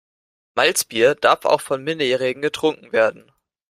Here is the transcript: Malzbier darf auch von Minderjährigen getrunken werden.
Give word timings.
Malzbier 0.55 1.13
darf 1.13 1.45
auch 1.45 1.61
von 1.61 1.83
Minderjährigen 1.83 2.41
getrunken 2.41 2.91
werden. 2.91 3.31